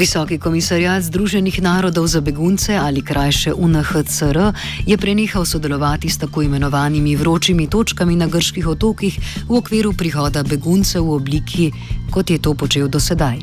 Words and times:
Visoki 0.00 0.38
komisarjat 0.40 1.02
Združenih 1.02 1.60
narodov 1.60 2.06
za 2.08 2.24
begunce 2.24 2.72
ali 2.72 3.04
krajše 3.04 3.52
UNHCR 3.52 4.38
je 4.86 4.96
prenehal 4.96 5.44
sodelovati 5.44 6.08
s 6.08 6.18
tako 6.18 6.42
imenovanimi 6.42 7.16
vročimi 7.16 7.68
točkami 7.68 8.16
na 8.16 8.26
grških 8.26 8.66
otokih 8.66 9.18
v 9.48 9.56
okviru 9.56 9.92
prihoda 9.92 10.42
beguncev 10.42 11.04
v 11.04 11.12
obliki, 11.20 11.72
kot 12.10 12.30
je 12.30 12.38
to 12.38 12.54
počel 12.54 12.88
do 12.88 13.00
sedaj. 13.00 13.38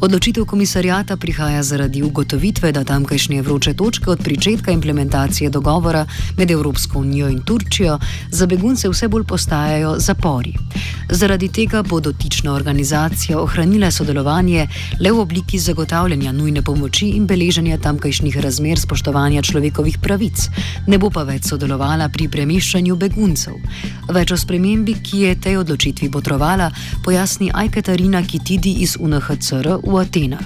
Odločitev 0.00 0.44
komisarjata 0.44 1.16
prihaja 1.16 1.62
zaradi 1.62 2.02
ugotovitve, 2.02 2.72
da 2.72 2.84
tamkajšnje 2.84 3.42
vroče 3.42 3.74
točke 3.74 4.10
od 4.10 4.22
pričetka 4.24 4.70
implementacije 4.70 5.50
dogovora 5.50 6.06
med 6.36 6.50
Evropsko 6.50 6.98
unijo 6.98 7.28
in 7.28 7.42
Turčijo 7.42 7.98
za 8.30 8.46
begunce 8.46 8.88
vse 8.88 9.08
bolj 9.08 9.24
postajajo 9.24 9.94
zapori. 9.98 10.54
Zaradi 11.10 11.48
tega 11.48 11.82
bo 11.82 12.00
dotična 12.00 12.52
organizacija 12.52 13.40
ohranila 13.40 13.90
sodelovanje 13.90 14.66
le 15.00 15.12
v 15.12 15.20
obliki 15.20 15.58
zagotavljanja 15.58 16.32
nujne 16.32 16.62
pomoči 16.62 17.08
in 17.08 17.26
beleženja 17.26 17.78
tamkajšnjih 17.78 18.38
razmer 18.38 18.80
spoštovanja 18.80 19.42
človekovih 19.42 19.98
pravic, 19.98 20.48
ne 20.86 20.98
bo 20.98 21.10
pa 21.10 21.22
več 21.22 21.50
sodelovala 21.50 22.08
pri 22.08 22.28
premeščanju 22.28 22.96
beguncev. 22.96 23.58
Več 24.12 24.32
o 24.32 24.36
spremembi, 24.36 24.94
ki 25.02 25.20
je 25.26 25.34
tej 25.40 25.56
odločitvi 25.60 26.08
botrovala, 26.08 26.70
pojasni 27.04 27.50
Kitidi 28.20 28.82
iz 28.84 28.98
UNHCR 29.00 29.80
v 29.80 29.96
Atenah. 29.96 30.44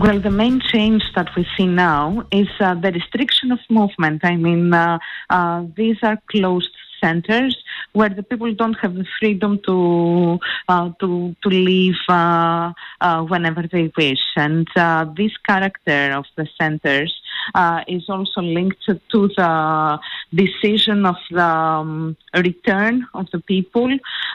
Well, 0.00 0.20
the 0.20 0.30
main 0.30 0.60
change 0.72 1.02
that 1.14 1.28
we 1.36 1.46
see 1.54 1.66
now 1.66 2.24
is 2.32 2.48
uh, 2.60 2.74
the 2.74 2.92
restriction 2.92 3.52
of 3.52 3.58
movement. 3.68 4.24
I 4.24 4.36
mean, 4.36 4.72
uh, 4.72 4.98
uh, 5.28 5.64
these 5.76 5.98
are 6.02 6.16
closed 6.30 6.72
centers 7.02 7.56
where 7.92 8.08
the 8.08 8.22
people 8.22 8.54
don't 8.54 8.78
have 8.80 8.94
the 8.94 9.04
freedom 9.18 9.60
to 9.66 10.38
uh, 10.68 10.90
to 11.00 11.36
to 11.42 11.48
leave 11.48 12.00
uh, 12.08 12.72
uh, 13.00 13.22
whenever 13.22 13.64
they 13.70 13.92
wish, 13.96 14.24
and 14.36 14.66
uh, 14.76 15.04
this 15.16 15.36
character 15.46 16.12
of 16.16 16.24
the 16.36 16.46
centers 16.58 17.12
uh, 17.54 17.82
is 17.86 18.08
also 18.08 18.40
linked 18.40 18.84
to, 18.86 19.00
the 19.12 19.98
decision 20.34 21.06
of 21.06 21.16
the 21.30 21.42
um, 21.44 22.16
return 22.34 23.06
of 23.14 23.26
the 23.32 23.40
people. 23.40 23.90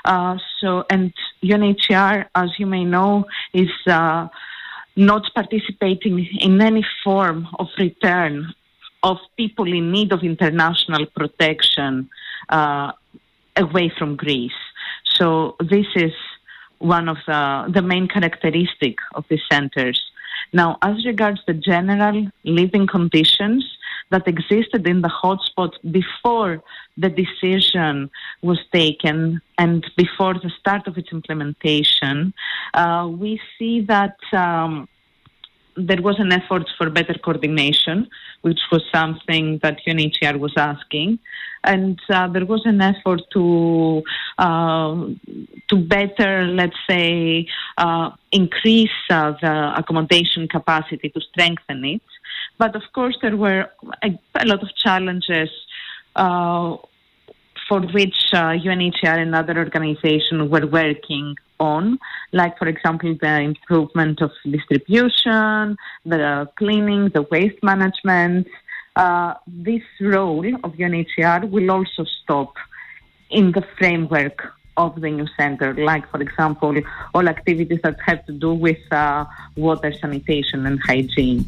Uh, 0.05 0.37
so, 0.59 0.85
and 0.89 1.13
UNHCR, 1.43 2.25
as 2.35 2.49
you 2.57 2.65
may 2.65 2.83
know, 2.83 3.25
is 3.53 3.69
not 4.95 5.23
participating 5.35 6.25
in 6.39 6.59
any 6.61 6.85
form 7.03 7.47
of 7.59 7.67
return 7.77 8.53
of 9.03 9.17
people 9.37 9.71
in 9.71 9.91
need 9.91 10.11
of 10.11 10.23
international 10.23 11.05
protection 11.05 12.09
uh, 12.49 12.91
away 13.55 13.91
from 13.97 14.15
Greece. 14.15 14.61
So 15.05 15.55
this 15.59 15.85
is 15.95 16.13
one 16.79 17.09
of 17.09 17.17
the, 17.27 17.71
the 17.73 17.81
main 17.81 18.07
characteristic 18.07 18.97
of 19.15 19.25
these 19.29 19.41
centers. 19.51 19.99
Now, 20.53 20.77
as 20.81 21.05
regards 21.05 21.41
the 21.45 21.53
general 21.53 22.27
living 22.43 22.87
conditions 22.87 23.65
that 24.09 24.27
existed 24.27 24.87
in 24.87 25.01
the 25.01 25.09
hotspot 25.09 25.73
before 25.91 26.63
the 26.97 27.09
decision 27.09 28.09
was 28.41 28.59
taken 28.71 29.41
and 29.57 29.85
before 29.97 30.35
the 30.35 30.51
start 30.59 30.87
of 30.87 30.97
its 30.97 31.11
implementation, 31.11 32.33
uh, 32.73 33.07
we 33.11 33.41
see 33.57 33.81
that 33.81 34.17
um, 34.33 34.87
there 35.75 36.01
was 36.01 36.19
an 36.19 36.31
effort 36.31 36.67
for 36.77 36.89
better 36.89 37.13
coordination, 37.13 38.09
which 38.41 38.59
was 38.71 38.81
something 38.93 39.59
that 39.61 39.79
UNHCR 39.87 40.39
was 40.39 40.53
asking, 40.57 41.19
and 41.63 41.99
uh, 42.09 42.27
there 42.27 42.45
was 42.45 42.61
an 42.65 42.81
effort 42.81 43.21
to 43.31 44.03
uh, 44.37 45.07
to 45.69 45.75
better, 45.75 46.45
let's 46.45 46.77
say, 46.89 47.47
uh, 47.77 48.11
increase 48.31 48.89
uh, 49.09 49.33
the 49.41 49.73
accommodation 49.77 50.47
capacity 50.47 51.09
to 51.09 51.21
strengthen 51.21 51.83
it. 51.85 52.01
But 52.57 52.75
of 52.75 52.83
course, 52.93 53.17
there 53.21 53.37
were 53.37 53.69
a, 54.03 54.19
a 54.35 54.45
lot 54.45 54.63
of 54.63 54.75
challenges 54.75 55.49
uh, 56.15 56.77
for 57.67 57.81
which 57.81 58.15
UNHCR 58.33 59.17
uh, 59.17 59.21
and 59.21 59.35
other 59.35 59.57
organizations 59.57 60.49
were 60.49 60.65
working 60.65 61.35
on, 61.59 61.99
like, 62.31 62.57
for 62.57 62.67
example, 62.67 63.15
the 63.19 63.39
improvement 63.41 64.21
of 64.21 64.31
distribution, 64.49 65.75
the 66.05 66.49
cleaning, 66.57 67.09
the 67.09 67.23
waste 67.23 67.61
management. 67.63 68.47
Uh, 68.97 69.35
this 69.45 69.83
role 70.01 70.55
of 70.63 70.73
UNHCR 70.73 71.47
will 71.51 71.69
also 71.69 72.03
stop 72.03 72.55
in 73.29 73.51
the 73.51 73.61
framework 73.77 74.53
of 74.75 74.99
the 74.99 75.11
new 75.11 75.27
center, 75.37 75.75
like, 75.75 76.09
for 76.09 76.19
example, 76.19 76.75
all 77.13 77.27
activities 77.29 77.79
that 77.83 77.99
have 78.03 78.25
to 78.25 78.31
do 78.31 78.55
with 78.55 78.79
uh, 78.91 79.23
water 79.55 79.93
sanitation 79.93 80.65
and 80.65 80.79
hygiene. 80.79 81.45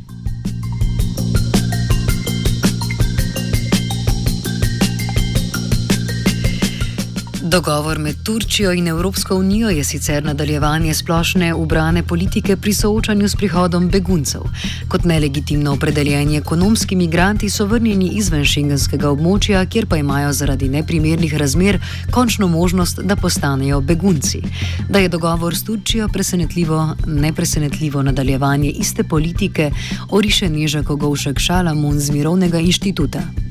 Dogovor 7.50 7.98
med 8.00 8.16
Turčijo 8.24 8.72
in 8.74 8.88
Evropsko 8.88 9.36
unijo 9.36 9.70
je 9.70 9.84
sicer 9.84 10.24
nadaljevanje 10.24 10.94
splošne 10.94 11.54
ubrane 11.54 12.04
politike 12.04 12.58
pri 12.58 12.74
soočanju 12.74 13.30
s 13.30 13.36
prihodom 13.36 13.90
beguncev. 13.90 14.42
Kot 14.88 15.04
nelegitimno 15.04 15.74
opredeljeni 15.74 16.38
ekonomski 16.38 16.96
migranti 16.96 17.50
so 17.50 17.66
vrnjeni 17.66 18.12
izven 18.22 18.46
šengenskega 18.46 19.09
območja, 19.09 19.66
kjer 19.66 19.88
pa 19.90 19.98
imajo 19.98 20.34
zaradi 20.34 20.70
neprimernih 20.70 21.36
razmer 21.36 21.82
končno 22.12 22.48
možnost, 22.48 23.00
da 23.04 23.16
postanejo 23.16 23.82
begunci. 23.82 24.44
Da 24.90 25.00
je 25.00 25.09
dogovor 25.09 25.56
s 25.56 25.64
Turčijo 25.64 26.08
presenetljivo, 26.08 26.96
nepresenetljivo 27.08 28.04
nadaljevanje 28.04 28.70
iste 28.70 29.04
politike, 29.04 29.72
oriše 30.09 30.50
Neža 30.50 30.84
Kogovšek 30.84 31.40
Šalamun 31.40 32.00
z 32.00 32.12
Mirovnega 32.12 32.59
inštituta. 32.59 33.49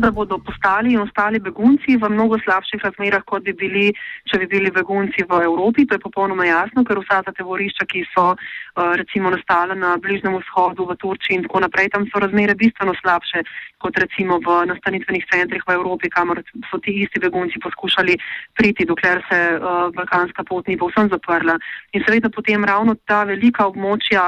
Da 0.00 0.10
bodo 0.10 0.38
postali 0.38 0.92
in 0.92 1.00
ostali 1.00 1.40
begunci 1.40 1.96
v 1.96 2.10
mnogo 2.10 2.38
slabših 2.44 2.82
razmerah, 2.84 3.24
kot 3.26 3.44
bi 3.44 3.52
bili, 3.52 3.86
če 4.30 4.38
bi 4.42 4.46
bili 4.46 4.70
begunci 4.70 5.26
v 5.28 5.40
Evropi. 5.44 5.86
To 5.86 5.94
je 5.94 6.04
popolnoma 6.04 6.46
jasno, 6.46 6.84
ker 6.84 7.00
vsa 7.02 7.22
ta 7.26 7.32
taborišča, 7.32 7.86
ki 7.90 8.04
so 8.14 8.32
uh, 8.34 8.94
recimo 8.98 9.30
nastala 9.30 9.74
na 9.74 9.96
Bližnjem 9.96 10.38
vzhodu, 10.40 10.86
v 10.88 10.96
Turčiji 10.96 11.38
in 11.38 11.46
tako 11.46 11.64
naprej, 11.66 11.92
tam 11.94 12.08
so 12.10 12.22
razmere 12.22 12.54
bistveno 12.54 12.94
slabše 13.00 13.44
kot 13.84 14.00
recimo 14.00 14.40
v 14.40 14.48
nastanitvenih 14.72 15.24
centrih 15.28 15.62
v 15.68 15.76
Evropi, 15.76 16.08
kamor 16.08 16.40
so 16.70 16.80
ti 16.80 16.96
isti 17.04 17.20
begunci 17.20 17.60
poskušali 17.60 18.16
priti, 18.56 18.88
dokler 18.88 19.20
se 19.28 19.40
uh, 19.54 19.92
balkanska 19.92 20.44
pot 20.48 20.64
ni 20.68 20.78
povsem 20.80 21.12
zaprla. 21.12 21.58
In 21.92 22.04
seveda 22.06 22.32
potem 22.32 22.64
ravno 22.64 22.96
ta 23.04 23.24
velika 23.28 23.68
območja 23.68 24.24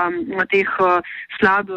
teh 0.52 0.68
uh, 0.84 1.00
slab, 1.38 1.72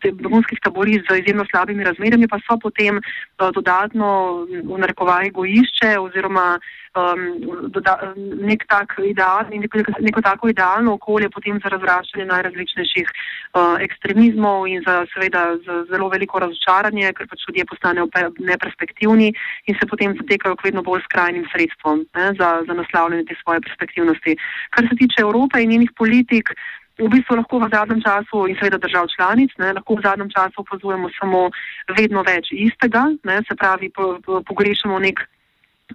te 0.00 0.14
begunskih 0.16 0.64
taborišč 0.64 1.04
z 1.08 1.20
izjemno 1.20 1.44
slabimi 1.52 1.84
razmerami 1.84 2.28
pa 2.30 2.40
so 2.48 2.56
potem 2.56 3.00
uh, 3.00 3.50
dodatno 3.52 4.10
v 4.48 4.80
narekovaji 4.80 5.36
gojišče 5.36 5.98
oziroma 6.00 6.56
um, 6.94 7.70
doda, 7.70 8.14
nek 8.16 8.64
tak 8.68 8.96
idealni, 9.04 9.60
neko, 9.62 9.82
neko 10.00 10.22
tako 10.22 10.50
idealno 10.50 10.94
okolje 10.98 11.30
potem 11.30 11.60
za 11.62 11.72
razraščanje 11.74 12.26
najrazličnejših 12.30 13.10
uh, 13.10 13.76
ekstremizmov 13.86 14.66
in 14.70 14.82
za 14.86 15.04
seveda 15.14 15.44
za 15.66 15.84
zelo 15.90 16.08
veliko 16.08 16.42
razočaranje, 16.42 17.09
ker 17.16 17.28
pač 17.30 17.46
ljudje 17.48 17.64
postanejo 17.70 18.08
neperspektivni 18.38 19.32
in 19.66 19.78
se 19.78 19.88
potem 19.90 20.16
zatekajo 20.18 20.56
k 20.56 20.68
vedno 20.68 20.82
bolj 20.82 21.02
skrajnim 21.08 21.46
sredstvom 21.52 22.04
ne, 22.16 22.26
za, 22.38 22.50
za 22.66 22.74
naslavljanje 22.74 23.24
te 23.30 23.38
svoje 23.42 23.60
perspektivnosti. 23.66 24.36
Kar 24.70 24.88
se 24.88 25.00
tiče 25.00 25.24
Evrope 25.26 25.62
in 25.62 25.70
njenih 25.70 25.92
politik, 25.96 26.54
v 27.00 27.08
bistvu 27.08 27.36
lahko 27.40 27.58
v 27.58 27.70
zadnjem 27.72 28.00
času 28.04 28.46
in 28.48 28.56
seveda 28.60 28.78
držav 28.78 29.08
članic, 29.16 29.52
ne, 29.58 29.72
lahko 29.72 29.96
v 29.96 30.04
zadnjem 30.04 30.30
času 30.30 30.64
opazujemo 30.64 31.08
samo 31.16 31.48
vedno 31.96 32.22
več 32.22 32.52
istega, 32.52 33.08
ne, 33.24 33.40
se 33.48 33.56
pravi, 33.56 33.88
po, 33.88 34.18
po, 34.24 34.42
pogrešamo 34.44 34.98
nek 35.00 35.24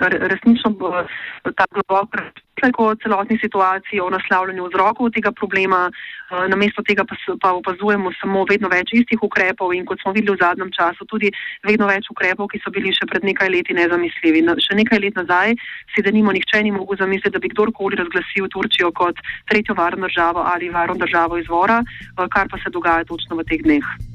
resnično 0.01 0.75
ta 1.56 1.65
globok 1.71 2.15
razmislek 2.56 2.80
o 2.80 2.95
celotni 2.95 3.38
situaciji, 3.38 4.00
o 4.00 4.09
naslavljanju 4.09 4.68
vzrokov 4.68 5.12
tega 5.12 5.31
problema, 5.31 5.92
eh, 5.92 6.47
namesto 6.47 6.81
tega 6.83 7.03
pa, 7.03 7.15
pa 7.42 7.53
opazujemo 7.53 8.12
samo 8.21 8.45
vedno 8.50 8.69
več 8.69 8.94
istih 8.94 9.19
ukrepov 9.21 9.74
in 9.74 9.86
kot 9.86 10.00
smo 10.01 10.12
videli 10.12 10.36
v 10.36 10.42
zadnjem 10.42 10.71
času, 10.71 11.06
tudi 11.06 11.31
vedno 11.63 11.88
več 11.88 12.09
ukrepov, 12.09 12.47
ki 12.47 12.59
so 12.63 12.71
bili 12.71 12.94
še 12.94 13.06
pred 13.07 13.24
nekaj 13.24 13.50
leti 13.50 13.74
nezamisljivi. 13.74 14.45
Še 14.59 14.75
nekaj 14.75 15.00
let 15.00 15.15
nazaj 15.15 15.56
si 15.94 16.01
da 16.01 16.12
nimo 16.12 16.31
nihče 16.31 16.63
ni 16.63 16.71
mogel 16.71 16.98
zamisliti, 16.98 17.33
da 17.33 17.39
bi 17.39 17.50
kdorkoli 17.50 17.95
razglasil 17.95 18.48
Turčijo 18.50 18.91
kot 18.91 19.15
tretjo 19.50 19.75
varno 19.75 20.07
državo 20.07 20.39
ali 20.39 20.69
varno 20.69 20.95
državo 20.95 21.38
izvora, 21.38 21.83
eh, 21.83 22.27
kar 22.30 22.48
pa 22.50 22.57
se 22.57 22.69
dogaja 22.69 23.03
točno 23.03 23.36
v 23.36 23.44
teh 23.44 23.62
dneh. 23.62 24.14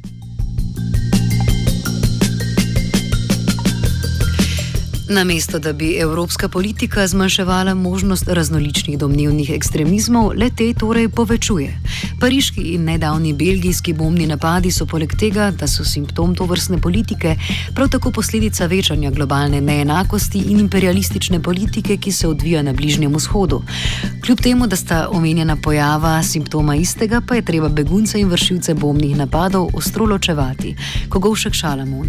Namesto 5.12 5.58
da 5.58 5.72
bi 5.72 5.96
evropska 5.98 6.48
politika 6.48 7.06
zmanjševala 7.06 7.74
možnost 7.74 8.28
različnih 8.28 8.98
domnevnih 8.98 9.50
ekstremizmov, 9.50 10.32
le 10.36 10.50
te 10.56 10.74
torej 10.74 11.08
povečuje. 11.08 11.80
Pariški 12.20 12.60
in 12.60 12.84
nedavni 12.84 13.32
belgijski 13.32 13.92
bombni 13.92 14.26
napadi 14.26 14.70
so 14.70 14.86
poleg 14.86 15.16
tega, 15.18 15.50
da 15.50 15.66
so 15.66 15.84
simptom 15.84 16.34
to 16.34 16.44
vrstne 16.46 16.78
politike, 16.78 17.34
prav 17.74 17.88
tako 17.88 18.10
posledica 18.10 18.66
večanja 18.66 19.10
globalne 19.10 19.60
neenakosti 19.60 20.38
in 20.38 20.60
imperialistične 20.60 21.42
politike, 21.42 21.96
ki 21.96 22.12
se 22.12 22.28
odvija 22.28 22.62
na 22.62 22.72
Bližnjem 22.72 23.14
vzhodu. 23.14 23.62
Kljub 24.24 24.40
temu, 24.40 24.66
da 24.66 24.76
sta 24.76 25.08
omenjena 25.10 25.56
pojava 25.56 26.22
simptoma 26.22 26.76
istega, 26.76 27.20
pa 27.28 27.34
je 27.34 27.42
treba 27.42 27.68
begunce 27.68 28.20
in 28.20 28.28
vršilce 28.28 28.74
bombnih 28.74 29.16
napadov 29.16 29.68
ostro 29.74 30.06
ločevati. 30.06 30.76
Kogovšek 31.08 31.52
Šalamun. 31.52 32.06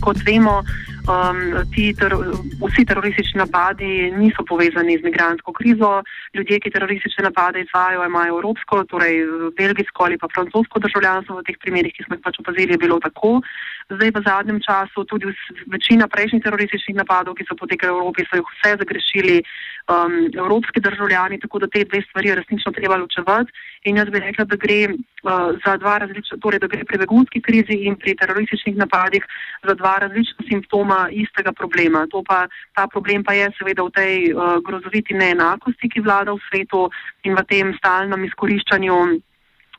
Kot 0.00 0.16
vemo, 0.26 0.62
um, 1.08 1.64
ti 1.74 1.92
ter, 1.96 2.12
vsi 2.60 2.84
teroristični 2.84 3.40
napadi 3.40 4.10
niso 4.16 4.44
povezani 4.48 4.98
z 4.98 5.04
migransko 5.08 5.52
krizo. 5.52 6.02
Ljudje, 6.34 6.60
ki 6.60 6.74
teroristične 6.74 7.24
napade 7.28 7.64
izvajo, 7.64 8.04
imajo 8.04 8.36
evropsko, 8.36 8.84
torej 8.92 9.24
belgijsko 9.58 10.04
ali 10.04 10.18
pa 10.18 10.28
francosko 10.34 10.82
državljanstvo. 10.84 11.40
V 11.40 11.46
teh 11.48 11.58
primerih, 11.64 11.94
ki 11.96 12.04
smo 12.06 12.18
jih 12.18 12.24
pač 12.24 12.40
opazili, 12.42 12.76
je 12.76 12.82
bilo 12.84 13.00
tako. 13.00 13.40
Zdaj 13.88 14.10
v 14.14 14.22
zadnjem 14.26 14.60
času 14.60 15.04
tudi 15.08 15.32
večina 15.72 16.08
prejšnjih 16.08 16.44
terorističnih 16.44 17.00
napadov, 17.00 17.38
ki 17.38 17.48
so 17.48 17.56
potekali 17.56 17.92
v 17.92 17.96
Evropi, 17.96 18.28
so 18.28 18.36
jih 18.36 18.52
vse 18.52 18.76
zagrešili 18.82 19.36
um, 19.40 20.28
evropski 20.36 20.80
državljani, 20.80 21.40
tako 21.40 21.64
da 21.64 21.72
te 21.72 21.84
dve 21.84 22.02
stvari 22.08 22.34
resnično 22.34 22.72
treba 22.72 23.00
ločevati. 23.00 23.52
In 23.88 23.96
jaz 23.96 24.10
bi 24.12 24.20
rekla, 24.20 24.44
da 24.44 24.56
gre 24.56 24.80
uh, 24.92 25.56
za 25.64 25.76
dva 25.80 25.98
različna, 26.04 26.36
torej 26.42 26.60
da 26.60 26.66
gre 26.66 26.84
pri 26.84 26.98
begunski 26.98 27.40
krizi 27.40 27.78
in 27.88 27.96
pri 27.96 28.16
terorističnih 28.20 28.76
napadih 28.76 29.24
za 29.64 29.74
dva 29.74 29.96
različna 30.04 30.44
simptoma 30.50 30.97
istega 31.10 31.54
problema. 31.54 32.04
Pa, 32.26 32.46
ta 32.74 32.86
problem 32.90 33.22
pa 33.24 33.36
je 33.38 33.46
seveda 33.58 33.86
v 33.86 33.94
tej 33.94 34.14
uh, 34.32 34.58
grozoviti 34.64 35.14
neenakosti, 35.14 35.88
ki 35.92 36.02
vlada 36.02 36.34
v 36.34 36.44
svetu 36.50 36.88
in 37.24 37.38
v 37.38 37.46
tem 37.46 37.72
stalnem 37.78 38.26
izkoriščanju 38.26 38.96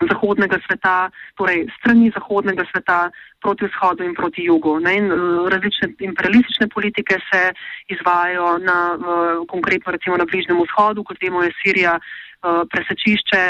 zahodnega 0.08 0.60
sveta, 0.68 1.10
torej 1.36 1.68
strani 1.80 2.12
zahodnega 2.16 2.64
sveta 2.72 3.10
proti 3.42 3.66
vzhodu 3.66 4.04
in 4.04 4.14
proti 4.16 4.44
jugu. 4.44 4.80
Ne? 4.80 4.96
In 4.98 5.12
različne 5.52 5.94
imperialistične 6.00 6.68
politike 6.68 7.20
se 7.32 7.52
izvajajo 7.88 8.58
na, 8.58 8.80
konkretno 9.48 9.92
recimo 9.92 10.18
na 10.18 10.26
Bližnjem 10.26 10.60
vzhodu, 10.64 11.04
kot 11.04 11.18
vemo 11.22 11.44
je 11.44 11.52
Sirija 11.64 12.00
presečišče 12.42 13.42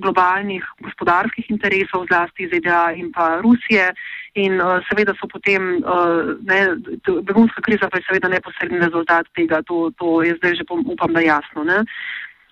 globalnih 0.00 0.64
gospodarskih 0.80 1.50
interesov, 1.52 2.06
zlasti 2.08 2.48
ZDA 2.48 2.96
in 2.96 3.12
pa 3.12 3.40
Rusije. 3.44 3.92
In 4.36 4.60
uh, 4.60 4.80
seveda 4.88 5.14
so 5.16 5.28
potem, 5.28 5.80
uh, 5.80 6.36
ne, 6.44 6.76
begunska 7.24 7.60
kriza 7.64 7.88
pa 7.88 7.98
je 7.98 8.04
seveda 8.08 8.28
neposredni 8.28 8.80
rezultat 8.80 9.28
tega, 9.36 9.62
to, 9.68 9.90
to 9.96 10.22
je 10.22 10.36
zdaj 10.36 10.56
že, 10.60 10.64
upam, 10.68 11.12
da 11.12 11.20
jasno. 11.20 11.64
Ne. 11.64 11.84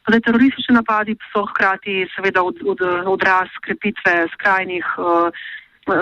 Zdaj, 0.05 0.21
teroristični 0.21 0.75
napadi 0.77 1.17
so 1.33 1.47
hkrati 1.49 2.07
seveda 2.17 2.43
od, 2.43 2.57
od, 2.67 2.81
odraz 3.07 3.49
krepitve 3.65 4.27
skrajnih, 4.35 4.85
uh, 4.99 5.33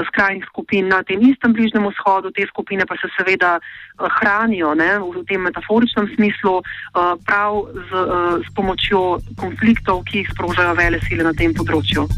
skrajnih 0.08 0.44
skupin 0.50 0.88
na 0.88 1.02
tem 1.06 1.22
istem 1.22 1.54
bližnjem 1.54 1.87
vzhodu. 1.87 2.31
Te 2.34 2.46
skupine 2.50 2.87
pa 2.87 2.99
se 2.99 3.10
seveda 3.16 3.60
uh, 3.60 4.08
hranijo 4.19 4.75
ne, 4.75 4.99
v 4.99 5.22
tem 5.31 5.46
metaforičnem 5.46 6.10
smislu 6.14 6.58
uh, 6.58 7.14
prav 7.26 7.62
z, 7.70 7.90
uh, 7.94 8.43
s 8.43 8.54
pomočjo 8.58 9.22
konfliktov, 9.38 10.02
ki 10.10 10.25
jih 10.25 10.34
sprožajo 10.34 10.75
vele 10.75 10.98
sile 11.06 11.31
na 11.31 11.34
tem 11.38 11.55
področju. 11.55 12.08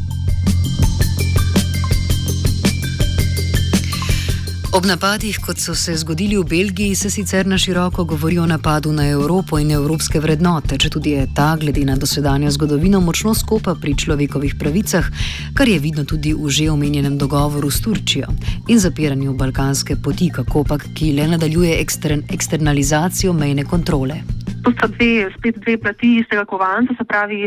Ob 4.75 4.89
napadih, 4.91 5.37
kot 5.39 5.61
so 5.63 5.71
se 5.79 5.93
zgodili 5.95 6.35
v 6.35 6.43
Belgiji, 6.51 6.95
se 6.99 7.11
sicer 7.11 7.47
na 7.47 7.55
široko 7.59 8.05
govori 8.05 8.39
o 8.39 8.47
napadu 8.47 8.93
na 8.93 9.05
Evropo 9.07 9.59
in 9.63 9.69
evropske 9.71 10.19
vrednote, 10.19 10.75
če 10.83 10.89
tudi 10.91 11.13
je 11.15 11.29
ta, 11.37 11.53
glede 11.61 11.85
na 11.87 11.95
dosedanjo 11.95 12.51
zgodovino, 12.57 12.99
močno 13.01 13.37
skopa 13.39 13.77
pri 13.79 13.95
človekovih 13.95 14.57
pravicah, 14.59 15.07
kar 15.55 15.71
je 15.71 15.79
vidno 15.79 16.03
tudi 16.03 16.35
v 16.35 16.51
že 16.51 16.67
omenjenem 16.73 17.15
dogovoru 17.19 17.71
s 17.71 17.79
Turčijo 17.87 18.35
in 18.67 18.83
zapiranju 18.83 19.37
balkanske 19.39 19.95
poti, 20.03 20.33
kako 20.35 20.65
pa 20.67 20.81
ki 20.83 21.13
le 21.21 21.29
nadaljuje 21.37 21.79
ekstern, 21.79 22.27
eksternalizacijo 22.35 23.33
mejne 23.33 23.63
kontrole. 23.63 24.25
To 24.67 24.75
sta 24.75 24.91
dve, 24.91 25.31
spet 25.39 25.63
dve 25.63 25.79
plati 25.79 26.17
istega 26.19 26.45
kovanca, 26.51 26.99
se 26.99 27.07
pravi. 27.07 27.47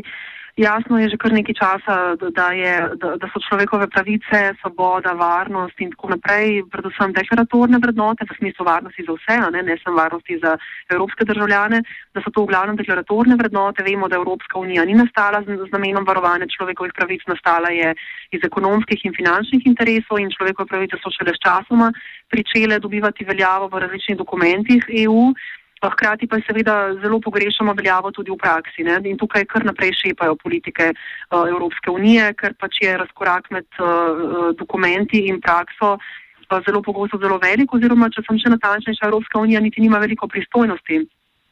Jasno 0.58 0.98
je 0.98 1.14
že 1.14 1.18
kar 1.22 1.30
nekaj 1.38 1.54
časa, 1.54 1.96
da, 2.18 2.50
je, 2.50 2.74
da, 2.98 3.14
da 3.22 3.28
so 3.30 3.38
človekove 3.46 3.86
pravice, 3.94 4.58
svoboda, 4.58 5.14
varnost 5.14 5.78
in 5.78 5.92
tako 5.94 6.18
naprej, 6.18 6.66
predvsem 6.74 7.14
deklaratorne 7.14 7.78
vrednote 7.78 8.26
v 8.26 8.38
smislu 8.42 8.66
varnosti 8.66 9.06
za 9.06 9.14
vse, 9.14 9.38
ne, 9.54 9.62
ne 9.62 9.78
samo 9.78 10.02
varnosti 10.02 10.40
za 10.42 10.58
evropske 10.90 11.30
državljane, 11.30 11.84
da 12.18 12.24
so 12.26 12.34
to 12.34 12.42
v 12.42 12.50
glavnem 12.50 12.74
deklaratorne 12.74 13.38
vrednote. 13.38 13.86
Vemo, 13.86 14.10
da 14.10 14.18
Evropska 14.18 14.58
unija 14.58 14.82
ni 14.82 14.98
nastala 14.98 15.44
z, 15.46 15.62
z 15.62 15.70
namenom 15.70 16.10
varovanja 16.10 16.50
človekovih 16.50 16.98
pravic, 16.98 17.22
nastala 17.30 17.70
je 17.70 17.94
iz 18.34 18.42
ekonomskih 18.42 19.06
in 19.06 19.14
finančnih 19.14 19.62
interesov 19.70 20.18
in 20.18 20.34
človekove 20.34 20.74
pravice 20.74 20.98
so 20.98 21.14
šele 21.14 21.38
s 21.38 21.44
časoma 21.46 21.94
pričele 22.34 22.80
dobivati 22.80 23.30
veljavo 23.30 23.70
v 23.70 23.86
različnih 23.86 24.18
dokumentih 24.18 24.90
EU. 25.06 25.32
Hkrati 25.78 26.28
pa 26.28 26.40
seveda 26.42 26.94
zelo 27.02 27.20
pogrešamo 27.22 27.74
veljavo 27.78 28.12
tudi 28.12 28.32
v 28.32 28.38
praksi 28.42 28.84
ne? 28.84 28.98
in 29.06 29.18
tukaj 29.18 29.46
kar 29.46 29.66
naprej 29.66 29.94
šepajo 29.94 30.36
politike 30.42 30.90
uh, 30.94 31.46
Evropske 31.48 31.92
unije, 31.94 32.34
ker 32.34 32.56
pač 32.58 32.82
je 32.82 32.98
razkorak 32.98 33.52
med 33.52 33.68
uh, 33.78 34.56
dokumenti 34.58 35.28
in 35.30 35.38
prakso 35.42 35.94
uh, 35.94 36.62
zelo 36.66 36.82
pogosto 36.82 37.18
zelo 37.18 37.38
velik 37.38 37.74
oziroma, 37.74 38.10
če 38.10 38.24
sem 38.26 38.40
še 38.40 38.54
natančnejša, 38.56 39.08
Evropska 39.10 39.40
unija 39.40 39.60
niti 39.62 39.82
nima 39.82 40.00
veliko 40.00 40.28
pristojnosti 40.28 41.04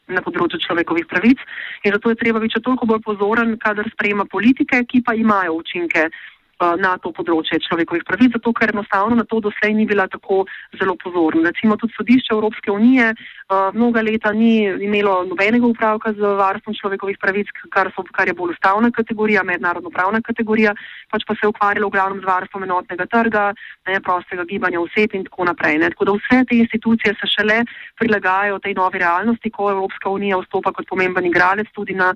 na 0.06 0.22
področju 0.22 0.60
človekovih 0.62 1.06
pravic 1.10 1.40
in 1.84 1.92
zato 1.92 2.10
je 2.10 2.18
treba 2.20 2.40
biti 2.40 2.62
toliko 2.62 2.86
bolj 2.86 3.02
pozoren, 3.02 3.56
kadar 3.58 3.88
sprejema 3.90 4.24
politike, 4.30 4.84
ki 4.86 5.02
pa 5.02 5.16
imajo 5.18 5.58
učinke. 5.60 6.06
Eh, 6.06 6.35
na 6.60 6.96
to 6.96 7.12
področje 7.12 7.60
človekovih 7.60 8.04
pravic, 8.08 8.32
zato 8.32 8.52
ker 8.56 8.72
enostavno 8.72 9.16
na 9.18 9.26
to 9.28 9.40
doslej 9.44 9.74
ni 9.76 9.84
bila 9.86 10.06
tako 10.08 10.46
zelo 10.78 10.96
pozorna. 10.96 11.50
Recimo 11.52 11.76
tudi 11.76 11.92
sodišče 11.96 12.32
Evropske 12.32 12.72
unije 12.72 13.12
uh, 13.12 13.68
mnoga 13.76 14.00
leta 14.00 14.32
ni 14.32 14.64
imelo 14.64 15.18
nobenega 15.28 15.66
upravka 15.68 16.14
z 16.16 16.32
varstvom 16.40 16.76
človekovih 16.80 17.20
pravic, 17.20 17.52
kar, 17.68 17.92
so, 17.92 18.04
kar 18.08 18.28
je 18.28 18.36
bolj 18.38 18.56
ustavna 18.56 18.90
kategorija, 18.90 19.44
mednarodno 19.44 19.92
pravna 19.92 20.22
kategorija, 20.24 20.72
pač 21.12 21.28
pa 21.28 21.36
se 21.36 21.44
je 21.44 21.52
ukvarjalo 21.52 21.90
v 21.90 21.96
glavnem 21.98 22.24
z 22.24 22.30
varstvom 22.30 22.64
enotnega 22.64 23.06
trga, 23.12 23.44
ne, 23.90 24.00
prostega 24.00 24.48
gibanja 24.48 24.80
oseb 24.80 25.12
in 25.12 25.28
tako 25.28 25.50
naprej. 25.52 25.76
Ne. 25.84 25.92
Tako 25.92 26.08
da 26.08 26.16
vse 26.16 26.40
te 26.48 26.56
institucije 26.56 27.14
se 27.20 27.32
šele 27.36 27.60
prilagajajo 28.00 28.64
tej 28.64 28.74
novi 28.80 29.04
realnosti, 29.04 29.52
ko 29.52 29.70
Evropska 29.76 30.08
unija 30.08 30.40
vstopa 30.40 30.72
kot 30.72 30.88
pomemben 30.88 31.28
igralec 31.28 31.68
tudi 31.76 31.92
na 31.92 32.14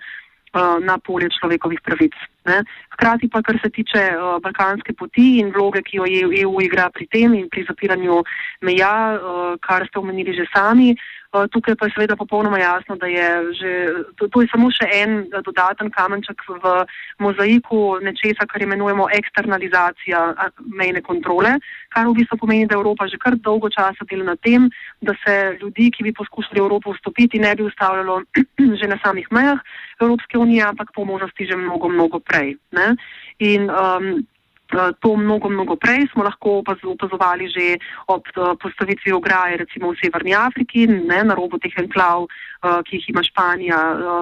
Eh, 0.51 0.79
na 0.83 0.99
polje 0.99 1.31
človekovih 1.31 1.79
pravic. 1.79 2.11
Ne. 2.49 2.63
Hkrati 2.95 3.29
pa, 3.29 3.43
kar 3.43 3.59
se 3.63 3.69
tiče 3.71 4.01
uh, 4.17 4.39
balkanske 4.43 4.95
poti 4.97 5.39
in 5.43 5.53
vloge, 5.53 5.83
ki 5.85 6.01
jo 6.01 6.07
EU, 6.09 6.31
EU 6.43 6.61
igra 6.65 6.89
pri 6.91 7.07
tem 7.13 7.35
in 7.37 7.49
pri 7.53 7.67
zapiranju 7.69 8.23
meja, 8.65 8.93
uh, 9.17 9.57
kar 9.61 9.85
ste 9.89 10.01
omenili 10.01 10.33
že 10.33 10.47
sami, 10.55 10.95
uh, 10.97 11.45
tukaj 11.53 11.77
pa 11.77 11.87
je 11.87 11.95
seveda 11.95 12.17
popolnoma 12.17 12.59
jasno, 12.59 12.97
da 12.97 13.07
je 13.07 13.29
že, 13.61 13.73
to, 14.17 14.29
to 14.33 14.41
je 14.41 14.49
samo 14.49 14.71
še 14.73 14.89
en 15.03 15.29
dodaten 15.45 15.93
kamenček 15.93 16.41
v 16.49 16.73
mozaiku 17.21 18.01
nečesa, 18.01 18.49
kar 18.49 18.65
imenujemo 18.65 19.11
eksternalizacija 19.21 20.51
mejne 20.73 21.05
kontrole, 21.05 21.59
kar 21.93 22.09
v 22.09 22.17
bistvu 22.23 22.41
pomeni, 22.41 22.67
da 22.67 22.81
Evropa 22.81 23.05
že 23.05 23.21
kar 23.21 23.37
dolgo 23.37 23.69
časa 23.69 24.09
dela 24.09 24.33
na 24.33 24.37
tem, 24.41 24.71
da 25.05 25.13
se 25.21 25.61
ljudi, 25.61 25.91
ki 25.93 26.09
bi 26.09 26.17
poskušali 26.17 26.57
v 26.57 26.65
Evropo 26.65 26.97
vstopiti, 26.97 27.39
ne 27.39 27.53
bi 27.53 27.69
ustavljalo 27.69 28.23
že 28.81 28.89
na 28.89 28.97
samih 29.05 29.29
mejah 29.31 29.61
Evropske 30.01 30.39
unije, 30.39 30.65
ampak 30.65 30.97
po 30.97 31.05
možnosti 31.05 31.47
že 31.47 31.57
mnogo, 31.57 31.89
mnogo 31.89 32.19
prej. 32.19 32.30
Ne? 32.71 32.95
In 33.39 33.71
um, 33.71 34.27
Eh, 34.71 34.93
to 35.01 35.17
mnogo, 35.17 35.49
mnogo 35.51 35.75
prej 35.77 36.07
smo 36.13 36.23
lahko 36.23 36.63
opazovali 36.63 37.51
že 37.51 37.79
ob 38.07 38.23
eh, 38.29 38.55
postavitvi 38.63 39.13
ograje 39.13 39.57
recimo 39.57 39.91
v 39.91 39.99
Severni 39.99 40.35
Afriki, 40.35 40.87
ne, 40.87 41.25
na 41.27 41.35
robu 41.35 41.59
teh 41.59 41.75
enklav, 41.75 42.31
eh, 42.31 42.79
ki 42.87 43.03
jih 43.03 43.09
ima 43.11 43.23
Španija, 43.23 43.81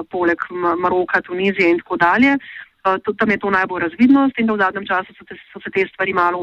poleg 0.09 0.41
Maroka, 0.81 1.21
Tunizije 1.21 1.69
in 1.69 1.77
tako 1.77 1.97
dalje. 1.97 2.37
Tam 2.81 3.29
je 3.29 3.37
to 3.37 3.49
najbolj 3.51 3.81
razvidnost 3.83 4.39
in 4.39 4.47
da 4.47 4.53
v 4.55 4.61
zadnjem 4.63 4.85
času 4.87 5.13
so, 5.13 5.25
te, 5.27 5.35
so 5.51 5.59
se 5.61 5.69
te 5.69 5.83
stvari 5.91 6.13
malo 6.15 6.39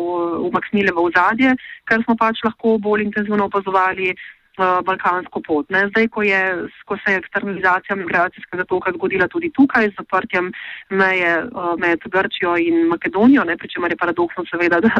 umaknile 0.46 0.92
v 0.92 1.08
ozadje, 1.08 1.56
ker 1.88 2.04
smo 2.04 2.14
pač 2.14 2.44
lahko 2.44 2.76
bolj 2.78 3.08
intenzivno 3.08 3.48
opazovali 3.48 4.12
uh, 4.12 4.35
balkansko 4.58 5.40
pot. 5.40 5.68
Ne. 5.70 5.86
Zdaj, 5.90 6.08
ko, 6.08 6.22
je, 6.22 6.40
ko 6.84 6.96
se 7.02 7.12
je 7.12 7.20
eksternalizacija 7.22 7.96
migracijskega 7.96 8.64
toka 8.64 8.92
zgodila 8.96 9.28
tudi 9.28 9.50
tukaj 9.56 9.90
z 9.90 9.94
zaprtjem 9.98 10.52
meje 10.90 11.32
uh, 11.44 11.74
med 11.78 12.00
Grčijo 12.04 12.56
in 12.56 12.86
Makedonijo, 12.88 13.44
pri 13.58 13.68
čemer 13.68 13.92
je 13.92 14.00
paradoksno 14.00 14.44
seveda, 14.50 14.80
da, 14.80 14.92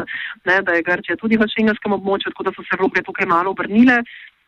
ne, 0.45 0.61
da 0.61 0.77
je 0.77 0.83
Grčija 0.83 1.17
tudi 1.17 1.37
v 1.37 1.49
šengenskem 1.55 1.93
območju, 1.93 2.31
tako 2.33 2.49
da 2.49 2.55
so 2.55 2.65
se 2.69 2.79
vloge 2.79 3.03
tukaj 3.03 3.25
malo 3.25 3.51
obrnile. 3.51 4.03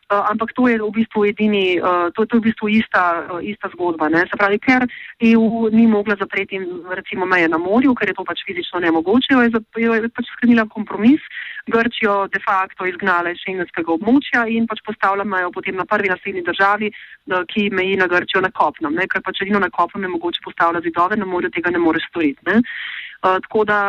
Uh, 0.09 0.25
ampak 0.29 0.53
to 0.53 0.67
je 0.67 0.77
v 0.81 0.89
bistvu 0.91 1.25
edini, 1.29 1.77
uh, 1.81 2.09
to, 2.13 2.25
to 2.25 2.37
je 2.37 2.41
v 2.41 2.47
bistvu 2.49 2.67
ista, 2.81 3.03
uh, 3.29 3.39
ista 3.41 3.69
zgodba. 3.73 4.09
Ne? 4.09 4.25
Se 4.29 4.37
pravi, 4.37 4.59
ker 4.59 4.85
EU 5.29 5.69
ni 5.69 5.85
mogla 5.87 6.17
zapreti 6.19 6.59
recimo 6.89 7.25
meje 7.25 7.49
na 7.49 7.57
morju, 7.61 7.93
ker 7.95 8.09
je 8.09 8.17
to 8.17 8.25
pač 8.25 8.41
fizično 8.47 8.81
nemogoče, 8.81 9.33
jo 9.33 9.41
je, 9.45 9.51
jo 9.85 9.93
je 9.93 10.09
pač 10.09 10.25
sklenila 10.35 10.65
kompromis, 10.69 11.21
Grčijo 11.69 12.27
de 12.33 12.39
facto 12.41 12.87
izgnala 12.89 13.29
iz 13.29 13.41
šengenskega 13.45 13.93
območja 13.93 14.47
in 14.49 14.65
pač 14.65 14.81
postavila 14.85 15.23
mejo 15.23 15.51
potem 15.53 15.77
na 15.77 15.85
prvi 15.85 16.09
naslednji 16.09 16.41
državi, 16.47 16.89
ki 17.53 17.69
meji 17.69 17.99
na 17.99 18.07
Grčijo 18.09 18.41
na 18.41 18.49
kopnem, 18.49 18.95
ne? 18.97 19.05
ker 19.05 19.21
pač 19.21 19.43
edino 19.45 19.61
na 19.61 19.69
kopnem 19.69 20.07
je 20.07 20.15
mogoče 20.15 20.41
postavljati 20.45 20.89
zidove, 20.89 21.19
na 21.19 21.29
morju 21.29 21.53
tega 21.53 21.69
ne 21.69 21.81
moreš 21.83 22.09
storiti. 22.09 22.41
Ne? 22.49 22.63
Uh, 23.21 23.37
tako 23.45 23.67
da 23.67 23.79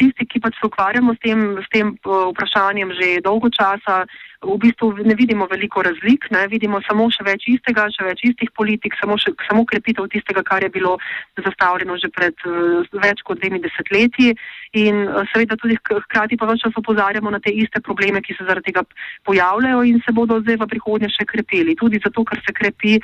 tisti, 0.00 0.26
ki 0.26 0.40
pač 0.44 0.58
se 0.58 0.66
ukvarjamo 0.68 1.14
s 1.14 1.20
tem, 1.24 1.42
s 1.62 1.68
tem 1.72 1.94
uh, 2.04 2.30
vprašanjem 2.32 2.92
že 2.98 3.08
dolgo 3.24 3.50
časa, 3.50 4.04
v 4.44 4.56
bistvu 4.60 4.92
ne 5.08 5.14
vidimo 5.16 5.46
veliko 5.48 5.82
razlik, 5.82 6.28
ne? 6.30 6.44
vidimo 6.52 6.80
samo 6.84 7.08
še 7.08 7.24
več 7.24 7.46
istega, 7.48 7.86
še 7.88 8.04
več 8.04 8.24
istih 8.28 8.50
politik, 8.52 8.96
samo, 9.00 9.16
še, 9.16 9.32
samo 9.48 9.64
krepitev 9.64 10.08
tistega, 10.12 10.44
kar 10.44 10.62
je 10.62 10.70
bilo 10.74 10.98
zastavljeno 11.40 11.96
že 12.02 12.12
pred 12.12 12.36
uh, 12.48 12.84
več 13.00 13.24
kot 13.24 13.40
dvemi 13.40 13.62
desetletji 13.64 14.34
in 14.76 15.04
uh, 15.08 15.22
seveda 15.32 15.56
tudi 15.60 15.78
hkrati 15.80 16.36
pa 16.36 16.50
več 16.50 16.66
čas 16.66 16.76
opozarjamo 16.80 17.32
na 17.32 17.40
te 17.40 17.52
iste 17.52 17.80
probleme, 17.80 18.20
ki 18.20 18.36
se 18.36 18.48
zaradi 18.48 18.72
tega 18.72 18.84
pojavljajo 19.24 19.84
in 19.88 20.02
se 20.04 20.12
bodo 20.12 20.40
zdaj 20.44 20.60
v 20.60 20.70
prihodnje 20.74 21.14
še 21.14 21.28
krepili. 21.28 21.78
Tudi 21.78 22.02
zato, 22.04 22.24
ker 22.28 22.40
se 22.44 22.52
krepi 22.52 22.98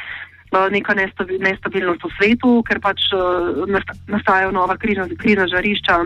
neka 0.51 0.95
nestabilnost 0.99 2.03
v 2.03 2.11
svetu, 2.19 2.63
ker 2.67 2.81
pač 2.83 3.07
nastajajo 4.11 4.51
nova 4.51 4.77
krizna, 4.77 5.07
krizna 5.15 5.47
žarišča 5.47 6.03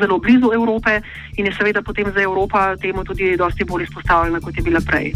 zelo 0.00 0.18
blizu 0.18 0.52
Evrope 0.54 1.00
in 1.36 1.46
je 1.46 1.52
seveda 1.52 1.82
potem 1.82 2.12
za 2.14 2.22
Evropa 2.22 2.76
temu 2.76 3.04
tudi 3.04 3.36
dosti 3.36 3.64
bolj 3.64 3.82
izpostavljena, 3.82 4.40
kot 4.40 4.56
je 4.56 4.62
bila 4.62 4.80
prej. 4.80 5.12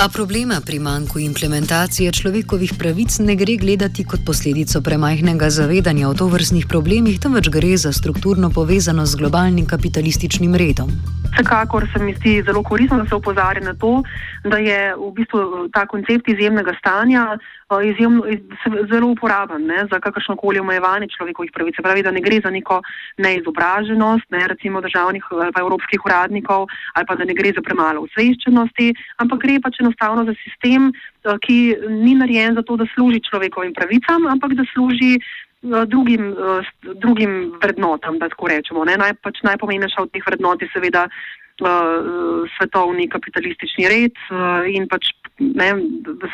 A 0.00 0.08
problema 0.08 0.56
pri 0.66 0.78
manjku 0.78 1.18
implementacije 1.20 2.12
človekovih 2.12 2.72
pravic 2.78 3.18
ne 3.18 3.34
gre 3.36 3.56
gledati 3.60 4.04
kot 4.04 4.20
posledico 4.26 4.80
premajhnega 4.80 5.50
zavedanja 5.50 6.08
o 6.08 6.14
tovrstnih 6.14 6.64
problemih, 6.66 7.18
temveč 7.20 7.50
gre 7.52 7.76
za 7.76 7.92
strukturno 7.92 8.48
povezanost 8.50 9.12
z 9.12 9.20
globalnim 9.20 9.66
kapitalističnim 9.66 10.54
redom. 10.54 10.88
Vsekakor 11.34 11.84
se 11.92 12.04
mi 12.04 12.14
zdi 12.14 12.42
zelo 12.46 12.62
koristno, 12.62 13.02
da 13.02 13.08
se 13.08 13.14
opozarja 13.14 13.60
na 13.60 13.74
to, 13.74 14.02
da 14.44 14.56
je 14.56 14.94
v 14.96 15.12
bistvu 15.16 15.68
ta 15.72 15.84
koncept 15.86 16.28
izjemnega 16.28 16.72
stanja 16.78 17.36
izjemno, 17.78 18.24
zelo 18.90 19.12
uporaben 19.14 19.66
ne, 19.66 19.84
za 19.90 20.00
kakršno 20.02 20.36
koli 20.36 20.58
omejevanje 20.58 21.06
človekovih 21.16 21.52
pravic. 21.54 21.76
Pravi, 21.82 22.02
da 22.02 22.10
ne 22.10 22.20
gre 22.20 22.40
za 22.44 22.50
neko 22.50 22.80
neizobraženost, 23.18 24.26
ne, 24.30 24.46
recimo 24.48 24.80
državnih 24.80 25.24
ali 25.30 25.52
pa 25.52 25.60
evropskih 25.60 26.06
uradnikov, 26.06 26.66
ali 26.94 27.06
pa 27.06 27.14
da 27.14 27.24
ne 27.24 27.34
gre 27.34 27.52
za 27.54 27.62
premalo 27.62 28.02
osveščenosti, 28.08 28.90
ampak 29.22 29.44
gre 29.44 29.60
pač 29.62 29.80
enostavno 29.80 30.24
za 30.24 30.34
sistem, 30.42 30.90
eh, 30.90 31.38
ki 31.46 31.58
ni 32.02 32.14
narejen 32.14 32.58
za 32.58 32.62
to, 32.62 32.76
da 32.76 32.88
služi 32.94 33.22
človekovim 33.30 33.74
pravicam, 33.74 34.26
ampak 34.26 34.58
da 34.58 34.66
služi 34.74 35.18
Eh, 35.62 35.86
drugim, 35.86 36.32
eh, 36.32 36.62
drugim 36.94 37.52
vrednotam, 37.62 38.18
da 38.18 38.28
tako 38.28 38.48
rečemo. 38.48 38.84
Naj, 38.84 39.12
pač 39.20 39.42
najpomembnejša 39.44 40.02
od 40.02 40.10
teh 40.10 40.24
vrednot 40.24 40.62
je 40.62 40.68
seveda 40.72 41.04
uh, 41.68 42.46
svetovni 42.56 43.08
kapitalistični 43.08 43.88
red 43.88 44.16
uh, 44.30 44.66
in 44.68 44.88
pač 44.88 45.12
ne, 45.40 45.72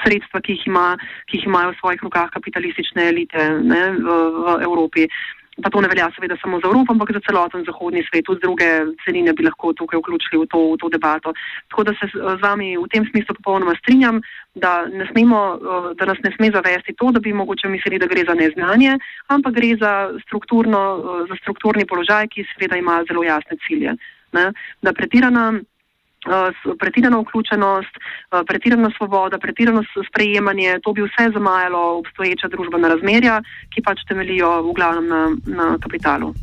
sredstva, 0.02 0.42
ki 0.42 0.58
jih, 0.58 0.66
ima, 0.70 0.86
ki 1.30 1.40
jih 1.40 1.48
imajo 1.48 1.72
v 1.72 1.80
svojih 1.80 2.06
rokah 2.08 2.30
kapitalistične 2.34 3.10
elite 3.12 3.48
ne, 3.62 3.82
v, 3.98 4.20
v 4.36 4.60
Evropi. 4.66 5.08
Pa 5.56 5.70
to 5.72 5.80
ne 5.80 5.88
velja 5.88 6.10
seveda 6.12 6.36
samo 6.36 6.58
za 6.60 6.68
Evropo, 6.68 6.92
ampak 6.92 7.14
za 7.16 7.20
celoten 7.24 7.64
zahodni 7.64 8.02
svet, 8.04 8.26
tudi 8.28 8.44
druge 8.44 8.66
celine 9.04 9.32
bi 9.32 9.46
lahko 9.46 9.72
tukaj 9.72 10.02
vključili 10.02 10.42
v 10.42 10.48
to, 10.52 10.60
v 10.74 10.76
to 10.82 10.90
debato. 10.92 11.32
Tako 11.72 11.84
da 11.88 11.94
se 11.96 12.10
z 12.12 12.40
vami 12.42 12.76
v 12.76 12.84
tem 12.92 13.06
smislu 13.08 13.38
popolnoma 13.38 13.72
strinjam, 13.80 14.20
da, 14.52 14.84
ne 14.84 15.08
smemo, 15.08 15.40
da 15.96 16.12
nas 16.12 16.20
ne 16.20 16.34
sme 16.36 16.52
zavesti 16.52 16.92
to, 17.00 17.08
da 17.08 17.24
bi 17.24 17.32
mogoče 17.32 17.72
mislili, 17.72 17.96
da 17.96 18.04
gre 18.04 18.26
za 18.28 18.36
neznanje, 18.36 18.98
ampak 19.32 19.56
gre 19.56 19.72
za, 19.80 20.12
za 20.12 21.34
strukturni 21.40 21.88
položaj, 21.88 22.28
ki 22.28 22.44
seveda 22.52 22.76
ima 22.76 23.00
zelo 23.08 23.24
jasne 23.24 23.56
cilje. 23.64 23.96
Ne? 24.32 24.52
Da 24.82 24.92
pretirana 24.92 25.52
Eh, 26.26 26.52
pretirano 26.78 27.20
vključenost, 27.20 27.94
eh, 27.96 28.42
pretirano 28.46 28.90
svoboda, 28.96 29.38
pretirano 29.38 29.82
sprejemanje, 30.08 30.78
to 30.82 30.92
bi 30.92 31.02
vse 31.02 31.30
zamajalo 31.34 31.98
obstoječa 31.98 32.48
družbena 32.48 32.88
razmerja, 32.88 33.42
ki 33.74 33.82
pač 33.82 34.02
temelijo 34.08 34.50
v 34.62 34.72
glavnem 34.74 35.06
na, 35.08 35.22
na 35.46 35.78
kapitalu. 35.82 36.34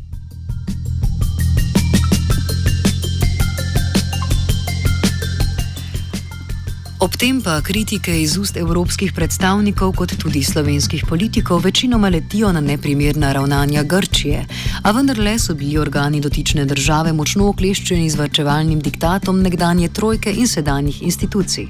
Ob 7.04 7.12
tem 7.20 7.36
pa 7.44 7.58
kritike 7.60 8.12
iz 8.16 8.38
ust 8.40 8.56
evropskih 8.56 9.10
predstavnikov, 9.12 9.90
kot 9.98 10.14
tudi 10.22 10.40
slovenskih 10.40 11.02
politikov, 11.04 11.60
večinoma 11.66 12.08
letijo 12.08 12.48
na 12.56 12.62
neprimerna 12.64 13.32
ravnanja 13.36 13.82
Grčije, 13.84 14.38
a 14.84 14.92
vendarle 14.96 15.34
so 15.38 15.52
bili 15.52 15.76
organi 15.78 16.22
dotične 16.24 16.64
države 16.64 17.12
močno 17.12 17.50
okleščeni 17.52 18.08
z 18.08 18.16
vrčevalnim 18.22 18.80
diktatom 18.80 19.42
nekdanje 19.44 19.90
trojke 19.92 20.32
in 20.32 20.48
sedanjih 20.48 21.02
institucij. 21.02 21.68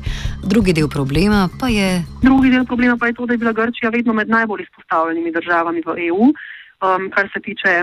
Drugi 0.54 0.72
del 0.72 0.86
problema 0.88 1.48
pa 1.60 1.66
je. 1.68 2.04
Drugi 2.22 2.54
del 2.54 2.62
problema 2.64 2.94
pa 2.96 3.10
je 3.10 3.18
to, 3.18 3.26
da 3.26 3.34
je 3.34 3.42
bila 3.42 3.52
Grčija 3.52 3.90
vedno 3.90 4.14
med 4.14 4.30
najbolj 4.30 4.62
izpostavljenimi 4.62 5.34
državami 5.34 5.82
v 5.86 5.98
EU, 6.12 6.30
um, 6.30 7.10
kar 7.10 7.26
se 7.34 7.42
tiče 7.42 7.80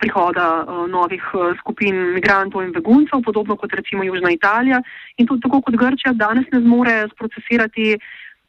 prihoda 0.00 0.64
uh, 0.64 0.88
novih 0.88 1.22
uh, 1.34 1.52
skupin 1.60 2.14
migrantov 2.16 2.64
in 2.64 2.72
beguncev, 2.72 3.20
podobno 3.22 3.56
kot 3.56 3.72
recimo 3.72 4.04
Južna 4.04 4.32
Italija. 4.32 4.82
In 5.18 5.26
tudi 5.26 5.44
tako 5.44 5.60
kot 5.60 5.76
Grčija 5.76 6.12
danes 6.16 6.48
ne 6.52 6.60
zmore 6.60 7.04
sprocesirati, 7.12 7.98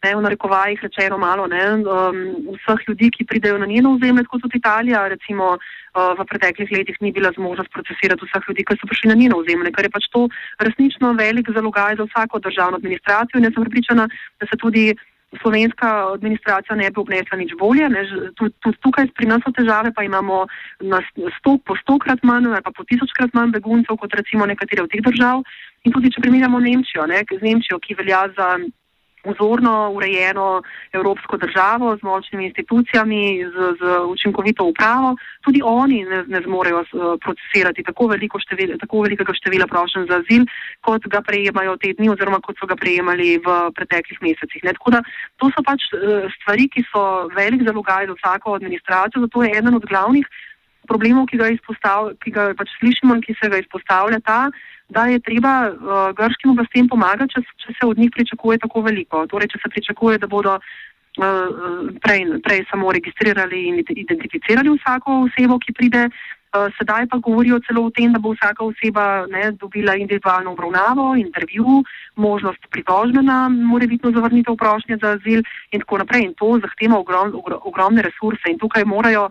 ne, 0.05 0.15
v 0.15 0.21
narekovajih 0.21 0.79
rečeno 0.85 1.17
malo, 1.17 1.47
ne, 1.47 1.81
um, 1.81 2.19
vseh 2.59 2.81
ljudi, 2.87 3.09
ki 3.11 3.25
pridejo 3.25 3.57
na 3.57 3.65
njeno 3.65 3.95
ozemlje, 3.95 4.25
kot 4.29 4.41
tudi 4.45 4.61
Italija, 4.61 5.07
recimo 5.11 5.55
uh, 5.57 6.13
v 6.19 6.25
preteklih 6.29 6.71
letih 6.71 6.97
ni 7.01 7.11
bila 7.11 7.31
zmožna 7.35 7.65
sprocesirati 7.69 8.27
vseh 8.27 8.43
ljudi, 8.49 8.65
ki 8.67 8.77
so 8.77 8.87
prišli 8.91 9.11
na 9.11 9.17
njeno 9.17 9.41
ozemlje, 9.41 9.73
ker 9.73 9.89
je 9.89 9.95
pač 9.97 10.07
to 10.13 10.27
resnično 10.61 11.13
velik 11.17 11.49
zalogaj 11.57 11.97
za 11.99 12.07
vsako 12.07 12.39
državno 12.39 12.77
administracijo 12.77 13.41
in 13.41 13.49
jaz 13.49 13.57
sem 13.57 13.67
pripričana, 13.67 14.07
da 14.39 14.47
se 14.47 14.57
tudi 14.61 14.93
slovenska 15.41 15.89
administracija 16.13 16.75
ne 16.75 16.89
bi 16.91 17.01
obnesla 17.01 17.37
nič 17.37 17.53
bolje. 17.59 17.89
Tudi 18.39 18.77
tukaj 18.81 19.07
pri 19.17 19.29
nas 19.31 19.43
so 19.45 19.51
težave, 19.55 19.91
pa 19.95 20.03
imamo 20.03 20.45
na 20.79 21.01
sto, 21.39 21.57
po 21.65 21.75
stokrat 21.81 22.23
manj 22.23 22.51
ali 22.51 22.63
pa 22.63 22.71
po 22.71 22.83
tisočkrat 22.83 23.33
manj 23.33 23.55
beguncev 23.57 23.97
kot 23.97 24.13
recimo 24.13 24.45
nekatere 24.45 24.83
od 24.83 24.91
teh 24.91 25.03
držav. 25.05 25.43
In 25.85 25.93
tudi 25.93 26.09
če 26.13 26.21
primerjamo 26.21 26.59
Nemčijo, 26.59 27.05
ne, 27.05 27.21
z 27.29 27.41
Nemčijo, 27.41 27.79
ki 27.79 27.97
velja 27.99 28.25
za 28.37 28.57
vzorno 29.25 29.91
urejeno 29.95 30.61
evropsko 30.93 31.37
državo 31.37 31.97
z 31.97 32.03
močnimi 32.03 32.45
institucijami, 32.45 33.43
z, 33.53 33.55
z 33.79 33.83
učinkovito 34.07 34.65
upravo, 34.65 35.15
tudi 35.41 35.61
oni 35.63 36.03
ne, 36.03 36.23
ne 36.27 36.41
zmorejo 36.45 36.83
procesirati 37.23 37.83
tako, 37.83 38.07
veliko 38.07 38.39
števil, 38.39 38.77
tako 38.79 39.01
velikega 39.01 39.33
števila 39.33 39.67
prošen 39.67 40.07
za 40.09 40.21
azil, 40.21 40.45
kot 40.81 41.07
ga 41.11 41.21
prejemajo 41.21 41.77
te 41.77 41.93
dni 41.93 42.09
oziroma 42.09 42.39
kot 42.39 42.59
so 42.59 42.69
ga 42.69 42.75
prejemali 42.75 43.37
v 43.45 43.59
preteklih 43.75 44.21
mesecih. 44.21 44.63
Ne. 44.63 44.73
Tako 44.77 44.97
da 44.97 45.03
to 45.41 45.51
so 45.53 45.63
pač 45.65 45.87
uh, 45.93 46.27
stvari, 46.39 46.69
ki 46.71 46.85
so 46.91 47.27
velik 47.35 47.65
zalogaj 47.67 48.07
za 48.11 48.17
vsako 48.19 48.59
administracijo, 48.59 49.25
zato 49.25 49.43
je 49.43 49.57
eden 49.57 49.75
od 49.75 49.85
glavnih 49.85 50.27
problemov, 50.87 51.27
ki 51.31 51.37
ga, 51.41 51.51
ki 52.23 52.31
ga 52.31 52.53
pač 52.57 52.71
slišimo 52.79 53.17
in 53.17 53.21
ki 53.25 53.35
se 53.41 53.49
ga 53.49 53.61
izpostavlja 53.61 54.19
ta, 54.25 54.39
da 54.89 55.05
je 55.05 55.19
treba 55.19 55.69
uh, 55.69 56.13
grškim 56.17 56.53
oblastem 56.53 56.87
pomagati, 56.87 57.33
če, 57.33 57.41
če 57.65 57.73
se 57.79 57.87
od 57.87 57.97
njih 57.97 58.11
pričakuje 58.13 58.61
tako 58.61 58.85
veliko. 58.85 59.25
Torej, 59.27 59.49
če 59.53 59.63
se 59.63 59.71
pričakuje, 59.73 60.19
da 60.21 60.29
bodo 60.29 60.59
uh, 60.59 61.89
prej, 62.05 62.25
prej 62.45 62.65
samo 62.69 62.93
registrirali 62.93 63.67
in 63.71 63.81
identificirali 63.81 64.75
vsako 64.77 65.23
osebo, 65.25 65.57
ki 65.59 65.73
pride, 65.73 66.03
uh, 66.05 66.67
sedaj 66.77 67.09
pa 67.09 67.17
govorijo 67.17 67.59
celo 67.65 67.87
o 67.87 67.93
tem, 67.95 68.13
da 68.13 68.21
bo 68.21 68.35
vsaka 68.35 68.61
oseba 68.65 69.25
ne, 69.31 69.49
dobila 69.57 69.97
individualno 69.97 70.53
obravnavo, 70.53 71.15
intervju, 71.17 71.81
možnost 72.15 72.69
pritožbe 72.69 73.25
na 73.25 73.49
morebitno 73.49 74.13
zavrnitev 74.13 74.55
prošnje 74.55 75.01
za 75.01 75.17
azil 75.17 75.41
in 75.71 75.81
tako 75.81 76.03
naprej. 76.05 76.29
In 76.29 76.37
to 76.37 76.59
zahteva 76.61 77.01
ogrom, 77.01 77.33
ogromne 77.63 78.05
resurse 78.05 78.53
in 78.53 78.61
tukaj 78.61 78.85
morajo 78.85 79.29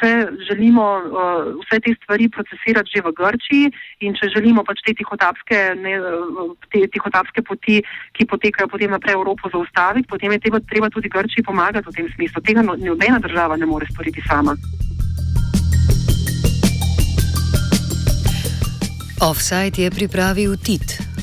če 0.00 0.10
želimo 0.48 0.84
uh, 0.98 1.50
vse 1.60 1.80
te 1.84 1.94
stvari 2.00 2.28
procesirati 2.32 2.90
že 2.94 3.04
v 3.04 3.12
Grčiji 3.20 3.72
in 4.06 4.16
če 4.16 4.32
želimo 4.34 4.64
pač 4.64 4.80
te 4.86 4.94
tihotapske, 4.96 5.58
ne, 5.76 5.94
te 6.72 6.86
tihotapske 6.94 7.44
poti, 7.44 7.80
ki 8.16 8.26
potekajo 8.26 8.70
potem 8.72 8.90
naprej 8.90 9.14
v 9.14 9.20
Evropo, 9.20 9.52
zaustaviti, 9.52 10.08
potem 10.08 10.32
je 10.32 10.42
treba, 10.46 10.60
treba 10.64 10.88
tudi 10.88 11.12
Grčiji 11.12 11.44
pomagati 11.44 11.86
v 11.88 11.96
tem 11.96 12.08
smislu. 12.16 12.40
Tega 12.40 12.64
no, 12.64 12.76
nobena 12.80 13.20
država 13.20 13.60
ne 13.60 13.68
more 13.68 13.86
storiti 13.92 14.24
sama. 14.24 14.56
Offside 19.20 19.84
je 19.84 19.90
pripravil 19.92 20.56
Tit. 20.56 21.09